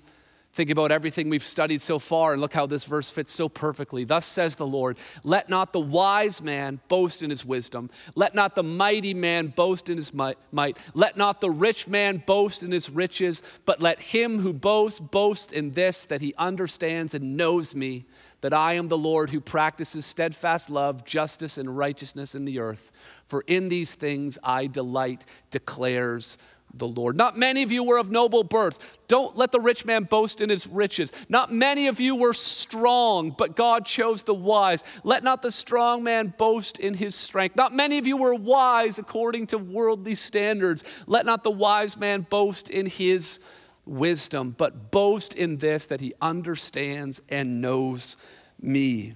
[0.57, 4.05] Think about everything we've studied so far and look how this verse fits so perfectly.
[4.05, 8.55] Thus says the Lord Let not the wise man boast in his wisdom, let not
[8.55, 12.89] the mighty man boast in his might, let not the rich man boast in his
[12.89, 18.07] riches, but let him who boasts boast in this that he understands and knows me
[18.47, 22.93] that I am the Lord who practices steadfast love, justice, and righteousness in the earth.
[23.27, 26.39] For in these things I delight, declares
[26.73, 27.17] the Lord.
[27.17, 28.99] Not many of you were of noble birth.
[29.09, 31.11] Don't let the rich man boast in his riches.
[31.29, 34.85] Not many of you were strong, but God chose the wise.
[35.03, 37.57] Let not the strong man boast in his strength.
[37.57, 40.85] Not many of you were wise according to worldly standards.
[41.09, 43.41] Let not the wise man boast in his
[43.87, 48.17] wisdom, but boast in this that he understands and knows
[48.61, 49.15] me.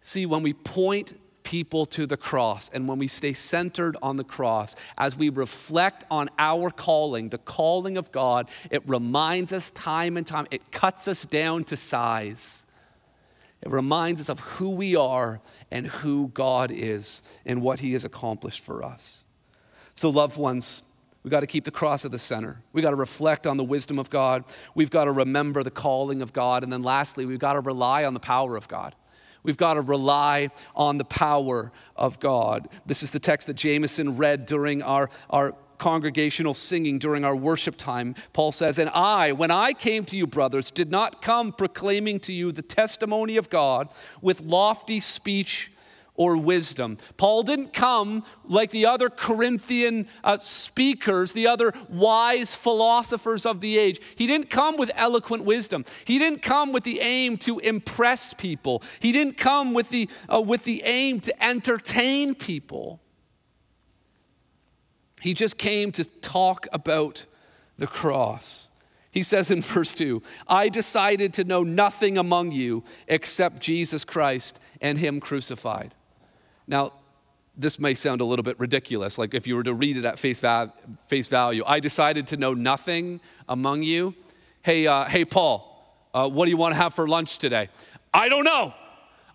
[0.00, 4.24] See, when we point people to the cross and when we stay centered on the
[4.24, 10.16] cross, as we reflect on our calling, the calling of God, it reminds us time
[10.16, 12.66] and time, it cuts us down to size.
[13.62, 18.04] It reminds us of who we are and who God is and what He has
[18.04, 19.24] accomplished for us.
[19.94, 20.82] So, loved ones,
[21.22, 22.62] We've got to keep the cross at the center.
[22.72, 24.44] We've got to reflect on the wisdom of God.
[24.74, 26.62] We've got to remember the calling of God.
[26.62, 28.94] And then lastly, we've got to rely on the power of God.
[29.42, 32.68] We've got to rely on the power of God.
[32.86, 37.76] This is the text that Jameson read during our, our congregational singing during our worship
[37.76, 38.14] time.
[38.32, 42.32] Paul says, And I, when I came to you, brothers, did not come proclaiming to
[42.32, 43.88] you the testimony of God
[44.20, 45.72] with lofty speech
[46.18, 46.98] or wisdom.
[47.16, 53.78] Paul didn't come like the other Corinthian uh, speakers, the other wise philosophers of the
[53.78, 54.00] age.
[54.16, 55.84] He didn't come with eloquent wisdom.
[56.04, 58.82] He didn't come with the aim to impress people.
[58.98, 63.00] He didn't come with the, uh, with the aim to entertain people.
[65.20, 67.26] He just came to talk about
[67.78, 68.70] the cross.
[69.12, 74.58] He says in verse 2 I decided to know nothing among you except Jesus Christ
[74.80, 75.94] and Him crucified.
[76.68, 76.92] Now,
[77.56, 80.18] this may sound a little bit ridiculous, like if you were to read it at
[80.18, 80.72] face, va-
[81.08, 81.64] face value.
[81.66, 84.14] I decided to know nothing among you.
[84.62, 85.74] Hey, uh, hey, Paul,
[86.14, 87.68] uh, what do you want to have for lunch today?
[88.14, 88.74] I don't know.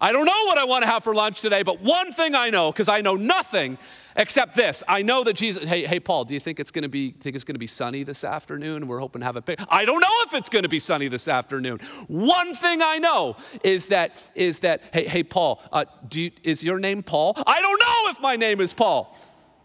[0.03, 2.49] I don't know what I want to have for lunch today, but one thing I
[2.49, 3.77] know, because I know nothing
[4.17, 4.83] except this.
[4.85, 7.37] I know that Jesus, hey, hey, Paul, do you think it's going to be, think
[7.37, 8.89] it's to be sunny this afternoon?
[8.89, 9.61] We're hoping to have a pic.
[9.69, 11.79] I don't know if it's going to be sunny this afternoon.
[12.07, 16.79] One thing I know is that, is that, hey, hey, Paul, uh, you, is your
[16.79, 17.41] name Paul?
[17.47, 19.17] I don't know if my name is Paul.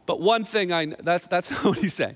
[0.06, 2.14] But one thing I, that's, that's what he's saying.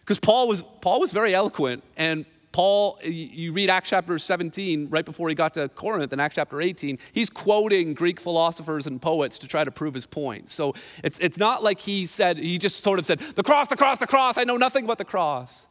[0.00, 5.04] Because Paul was, Paul was very eloquent and Paul, you read Acts chapter 17, right
[5.04, 9.38] before he got to Corinth in Acts chapter 18, he's quoting Greek philosophers and poets
[9.38, 10.50] to try to prove his point.
[10.50, 13.76] So it's, it's not like he said, he just sort of said, the cross, the
[13.76, 15.66] cross, the cross, I know nothing but the cross.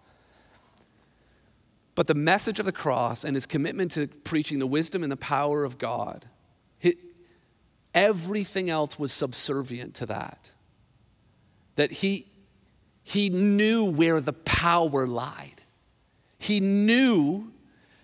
[1.93, 5.17] But the message of the cross and his commitment to preaching the wisdom and the
[5.17, 6.25] power of God,
[7.93, 10.51] everything else was subservient to that.
[11.75, 12.27] That he,
[13.03, 15.60] he knew where the power lied.
[16.41, 17.51] He knew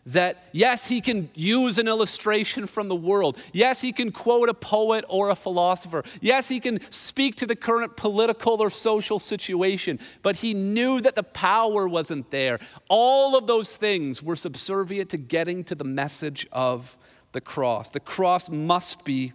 [0.06, 3.36] that, yes, he can use an illustration from the world.
[3.52, 6.04] Yes, he can quote a poet or a philosopher.
[6.22, 11.16] Yes, he can speak to the current political or social situation, but he knew that
[11.16, 12.60] the power wasn't there.
[12.90, 16.96] All of those things were subservient to getting to the message of
[17.32, 17.90] the cross.
[17.90, 19.34] The cross must be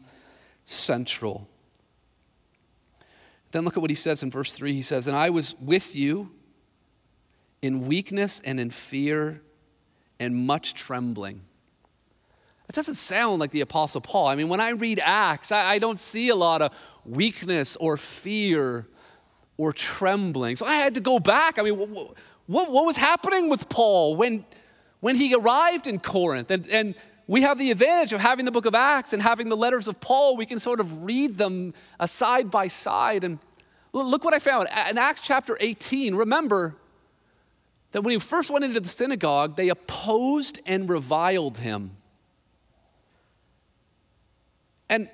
[0.62, 1.48] central.
[3.50, 4.72] Then look at what he says in verse 3.
[4.72, 6.30] He says, And I was with you
[7.62, 9.40] in weakness and in fear
[10.18, 11.42] and much trembling.
[12.68, 14.28] It doesn't sound like the Apostle Paul.
[14.28, 17.96] I mean, when I read Acts, I, I don't see a lot of weakness or
[17.96, 18.86] fear
[19.56, 20.56] or trembling.
[20.56, 21.58] So I had to go back.
[21.58, 24.44] I mean, what, what, what was happening with Paul when,
[25.00, 26.50] when he arrived in Corinth?
[26.50, 26.94] And, and
[27.26, 30.00] we have the advantage of having the book of Acts and having the letters of
[30.00, 30.36] Paul.
[30.36, 33.24] We can sort of read them uh, side by side.
[33.24, 33.38] And
[33.92, 34.68] look what I found.
[34.88, 36.74] In Acts chapter 18, remember,
[37.92, 41.92] that when he first went into the synagogue, they opposed and reviled him.
[44.88, 45.08] And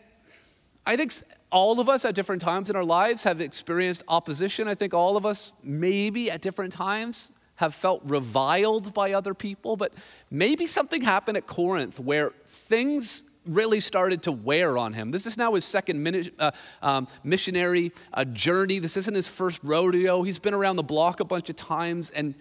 [0.86, 1.12] I think
[1.50, 4.68] all of us at different times in our lives have experienced opposition.
[4.68, 9.76] I think all of us, maybe at different times, have felt reviled by other people.
[9.76, 9.92] But
[10.30, 15.10] maybe something happened at Corinth where things really started to wear on him.
[15.10, 16.50] This is now his second uh,
[16.82, 18.78] um, missionary uh, journey.
[18.78, 20.22] This isn't his first rodeo.
[20.22, 22.10] He's been around the block a bunch of times.
[22.10, 22.34] And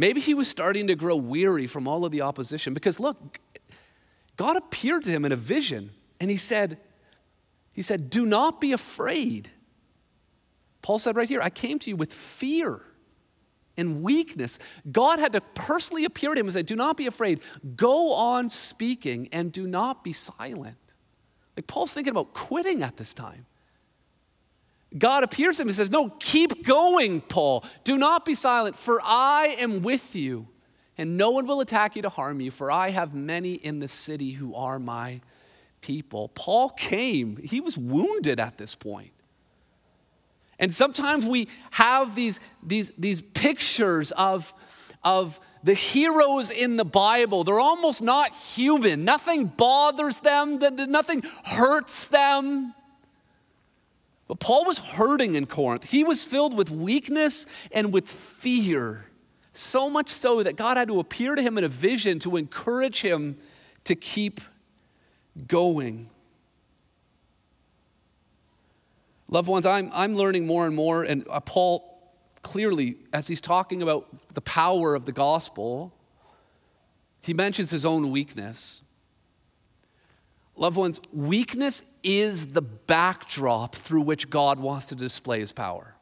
[0.00, 3.38] Maybe he was starting to grow weary from all of the opposition because look,
[4.38, 6.78] God appeared to him in a vision and he said,
[7.74, 9.50] he said, "Do not be afraid."
[10.80, 12.80] Paul said right here, I came to you with fear
[13.76, 14.58] and weakness.
[14.90, 17.42] God had to personally appear to him and say, Do not be afraid.
[17.76, 20.78] Go on speaking and do not be silent.
[21.58, 23.44] Like Paul's thinking about quitting at this time.
[24.96, 27.64] God appears to him and says, No, keep going, Paul.
[27.84, 30.48] Do not be silent, for I am with you,
[30.98, 33.88] and no one will attack you to harm you, for I have many in the
[33.88, 35.20] city who are my
[35.80, 36.28] people.
[36.30, 39.12] Paul came, he was wounded at this point.
[40.58, 44.52] And sometimes we have these, these, these pictures of,
[45.02, 47.44] of the heroes in the Bible.
[47.44, 49.04] They're almost not human.
[49.04, 52.74] Nothing bothers them, nothing hurts them.
[54.30, 55.82] But Paul was hurting in Corinth.
[55.82, 59.06] He was filled with weakness and with fear.
[59.54, 63.00] So much so that God had to appear to him in a vision to encourage
[63.00, 63.38] him
[63.82, 64.40] to keep
[65.48, 66.10] going.
[69.28, 72.00] Loved ones, I'm, I'm learning more and more, and uh, Paul
[72.42, 75.92] clearly, as he's talking about the power of the gospel,
[77.20, 78.82] he mentions his own weakness.
[80.54, 85.94] Loved ones, weakness is the backdrop through which God wants to display his power.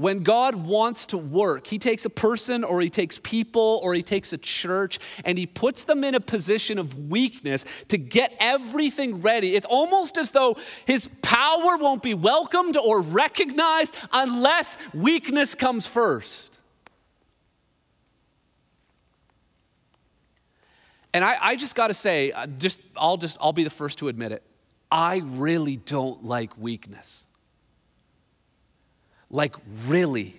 [0.00, 4.02] When God wants to work, he takes a person or he takes people or he
[4.02, 9.20] takes a church and he puts them in a position of weakness to get everything
[9.20, 9.54] ready.
[9.54, 10.56] It's almost as though
[10.86, 16.49] his power won't be welcomed or recognized unless weakness comes first.
[21.12, 23.98] And I, I just got to say, uh, just I'll just I'll be the first
[23.98, 24.42] to admit it.
[24.90, 27.26] I really don't like weakness.
[29.30, 29.56] Like
[29.86, 30.36] really.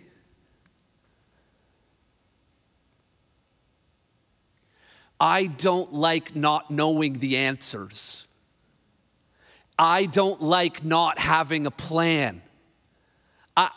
[5.20, 8.28] I don't like not knowing the answers.
[9.78, 12.42] I don't like not having a plan.
[13.56, 13.70] I,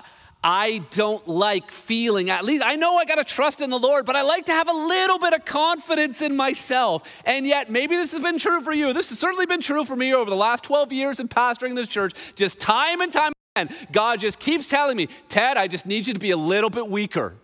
[0.47, 4.05] I don't like feeling, at least I know I got to trust in the Lord,
[4.05, 7.03] but I like to have a little bit of confidence in myself.
[7.25, 8.93] And yet, maybe this has been true for you.
[8.93, 11.89] This has certainly been true for me over the last 12 years in pastoring this
[11.89, 13.75] church, just time and time again.
[13.91, 16.89] God just keeps telling me, Ted, I just need you to be a little bit
[16.89, 17.37] weaker.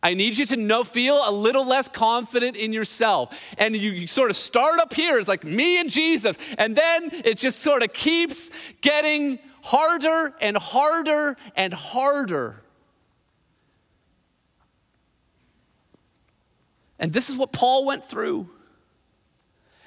[0.00, 3.36] I need you to know, feel a little less confident in yourself.
[3.58, 6.36] And you, you sort of start up here, it's like me and Jesus.
[6.56, 8.50] And then it just sort of keeps
[8.80, 12.62] getting harder and harder and harder.
[16.98, 18.50] And this is what Paul went through.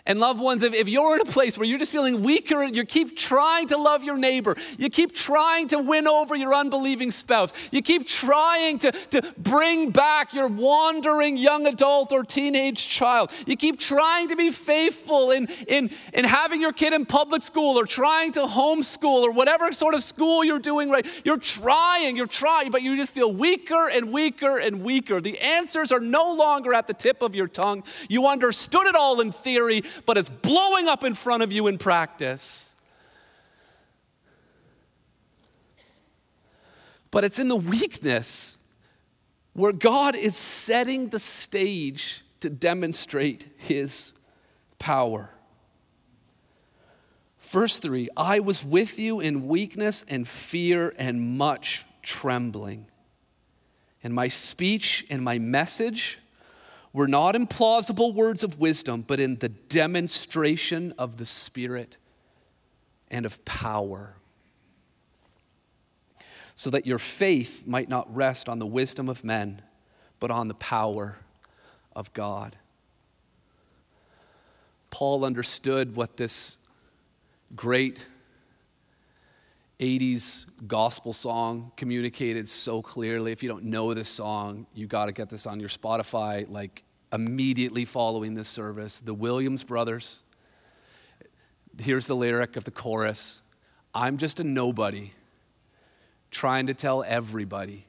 [0.08, 2.74] And loved ones, if, if you're in a place where you're just feeling weaker and
[2.74, 7.12] you keep trying to love your neighbor, you keep trying to win over your unbelieving
[7.12, 13.34] spouse, you keep trying to, to bring back your wandering young adult or teenage child,
[13.46, 17.78] you keep trying to be faithful in, in, in having your kid in public school
[17.78, 22.28] or trying to homeschool or whatever sort of school you're doing right, you're trying, you're
[22.28, 25.20] trying, but you just feel weaker and weaker and weaker.
[25.20, 27.84] The answers are no longer at the tip of your tongue.
[28.08, 31.78] You understood it all in theory, but it's blowing up in front of you in
[31.78, 32.76] practice.
[37.12, 38.58] But it's in the weakness
[39.54, 44.14] where God is setting the stage to demonstrate his
[44.78, 45.32] power.
[47.40, 52.88] Verse 3 I was with you in weakness and fear and much trembling.
[54.04, 56.20] And my speech and my message
[56.94, 61.98] were not in plausible words of wisdom, but in the demonstration of the Spirit
[63.10, 64.16] and of power.
[66.56, 69.62] So that your faith might not rest on the wisdom of men,
[70.20, 71.18] but on the power
[71.96, 72.56] of God.
[74.90, 76.58] Paul understood what this
[77.56, 78.08] great
[79.80, 83.32] 80s gospel song communicated so clearly.
[83.32, 86.84] If you don't know this song, you got to get this on your Spotify like
[87.14, 89.00] immediately following this service.
[89.00, 90.24] The Williams brothers.
[91.80, 93.42] Here's the lyric of the chorus
[93.94, 95.12] I'm just a nobody
[96.32, 97.86] trying to tell everybody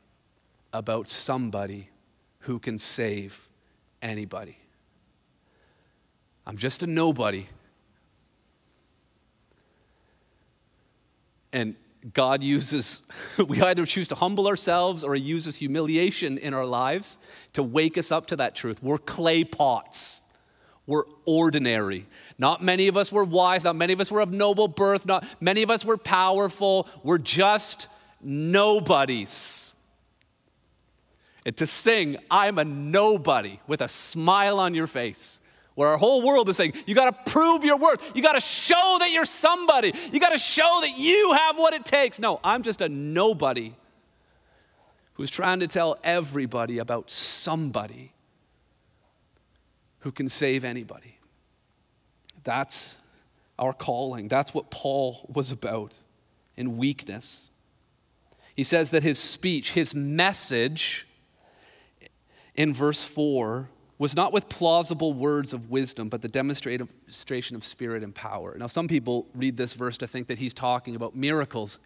[0.72, 1.88] about somebody
[2.40, 3.48] who can save
[4.02, 4.58] anybody.
[6.46, 7.46] I'm just a nobody
[11.52, 11.76] And
[12.12, 13.02] God uses,
[13.48, 17.18] we either choose to humble ourselves or He uses humiliation in our lives
[17.54, 18.82] to wake us up to that truth.
[18.82, 20.22] We're clay pots.
[20.86, 22.06] We're ordinary.
[22.38, 23.62] Not many of us were wise.
[23.62, 25.04] Not many of us were of noble birth.
[25.04, 26.88] Not many of us were powerful.
[27.02, 27.88] We're just
[28.22, 29.74] nobodies.
[31.44, 35.40] And to sing, I'm a nobody with a smile on your face
[35.78, 38.10] where our whole world is saying, you got to prove your worth.
[38.12, 39.94] You got to show that you're somebody.
[40.12, 42.18] You got to show that you have what it takes.
[42.18, 43.74] No, I'm just a nobody
[45.12, 48.12] who's trying to tell everybody about somebody
[50.00, 51.16] who can save anybody.
[52.42, 52.98] That's
[53.56, 54.26] our calling.
[54.26, 55.96] That's what Paul was about
[56.56, 57.52] in weakness.
[58.56, 61.06] He says that his speech, his message
[62.56, 63.68] in verse 4
[63.98, 68.56] was not with plausible words of wisdom, but the demonstration of spirit and power.
[68.56, 71.80] Now, some people read this verse to think that he's talking about miracles,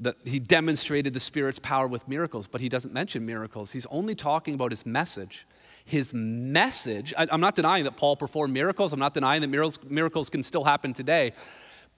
[0.00, 3.70] that he demonstrated the Spirit's power with miracles, but he doesn't mention miracles.
[3.70, 5.46] He's only talking about his message.
[5.84, 9.78] His message, I, am not denying that Paul performed miracles, I'm not denying that miracles,
[9.86, 11.34] miracles can still happen today,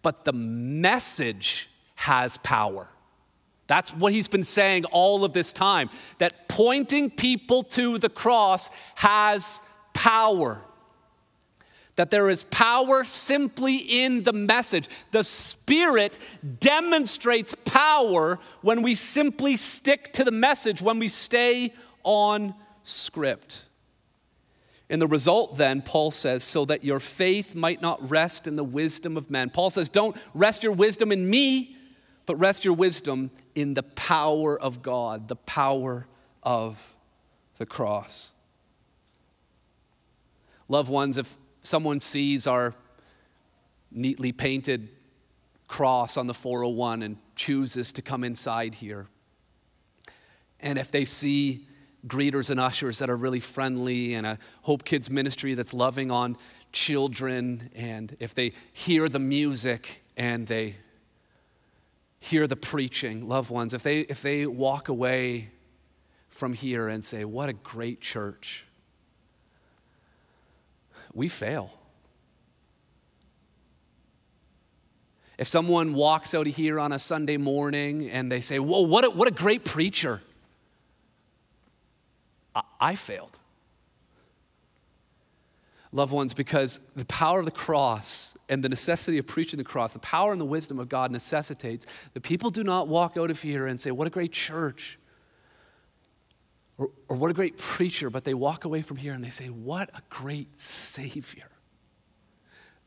[0.03, 2.89] but the message has power.
[3.67, 8.71] That's what he's been saying all of this time that pointing people to the cross
[8.97, 9.61] has
[9.93, 10.63] power.
[11.97, 14.89] That there is power simply in the message.
[15.13, 16.19] The Spirit
[16.61, 21.73] demonstrates power when we simply stick to the message, when we stay
[22.05, 23.69] on script.
[24.89, 28.63] And the result, then, Paul says, so that your faith might not rest in the
[28.63, 29.51] wisdom of men.
[29.51, 31.76] Paul says, don't rest your wisdom in me,
[32.27, 36.07] but rest your wisdom in the power of God, the power
[36.43, 36.95] of
[37.57, 38.33] the cross.
[40.69, 42.75] Loved ones, if someone sees our
[43.93, 44.89] neatly painted
[45.69, 49.07] cross on the 401 and chooses to come inside here,
[50.61, 51.67] and if they see
[52.07, 56.37] greeters and ushers that are really friendly and a Hope Kids ministry that's loving on
[56.73, 60.77] children, and if they hear the music and they
[62.27, 65.51] hear the preaching, loved ones, if they, if they walk away
[66.29, 68.67] from here and say, What a great church,
[71.15, 71.73] we fail.
[75.39, 79.05] If someone walks out of here on a Sunday morning and they say, Whoa, what
[79.05, 80.21] a, what a great preacher,
[82.57, 83.39] I, I failed.
[85.93, 89.93] Loved ones, because the power of the cross and the necessity of preaching the cross,
[89.93, 93.41] the power and the wisdom of God necessitates that people do not walk out of
[93.41, 94.99] here and say, What a great church,
[96.79, 99.47] or, or what a great preacher, but they walk away from here and they say,
[99.47, 101.51] What a great Savior.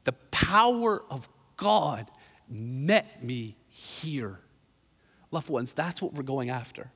[0.04, 2.10] The power of God
[2.50, 4.40] met me here.
[5.32, 6.92] Loved ones, that's what we're going after.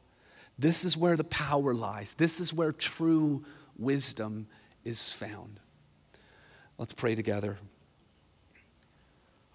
[0.58, 2.14] This is where the power lies.
[2.14, 3.44] This is where true
[3.78, 4.48] wisdom
[4.84, 5.60] is found.
[6.78, 7.60] Let's pray together.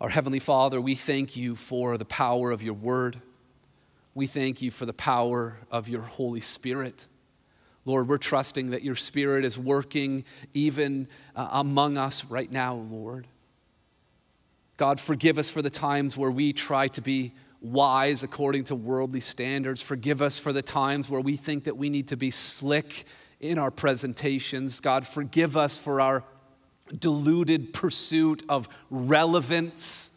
[0.01, 3.21] Our Heavenly Father, we thank you for the power of your word.
[4.15, 7.09] We thank you for the power of your Holy Spirit.
[7.85, 13.27] Lord, we're trusting that your Spirit is working even uh, among us right now, Lord.
[14.77, 19.21] God, forgive us for the times where we try to be wise according to worldly
[19.21, 19.83] standards.
[19.83, 23.07] Forgive us for the times where we think that we need to be slick
[23.41, 24.81] in our presentations.
[24.81, 26.23] God, forgive us for our
[26.97, 30.11] deluded pursuit of relevance.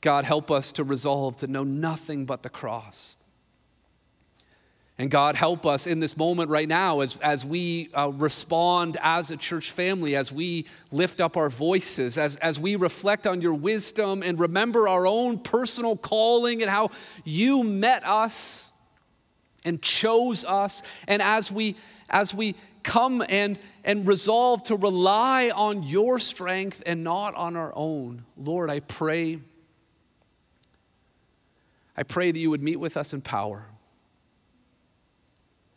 [0.00, 3.16] God, help us to resolve to know nothing but the cross.
[4.98, 9.30] And God, help us in this moment right now as, as we uh, respond as
[9.30, 13.54] a church family, as we lift up our voices, as, as we reflect on your
[13.54, 16.90] wisdom and remember our own personal calling and how
[17.24, 18.70] you met us
[19.64, 20.82] and chose us.
[21.08, 21.76] And as we,
[22.10, 27.72] as we come and, and resolve to rely on your strength and not on our
[27.74, 29.40] own, Lord, I pray.
[31.96, 33.66] I pray that you would meet with us in power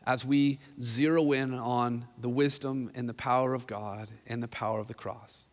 [0.05, 4.79] as we zero in on the wisdom and the power of God and the power
[4.79, 5.47] of the cross.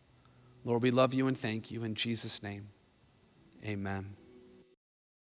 [0.63, 2.69] Lord, we love you and thank you in Jesus' name.
[3.65, 4.15] Amen.